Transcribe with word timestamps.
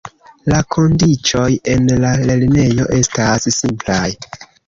La 0.51 0.61
kondiĉoj 0.75 1.49
en 1.75 1.91
la 2.05 2.15
lernejo 2.31 2.89
estas 3.03 3.47
simplaj. 3.59 4.09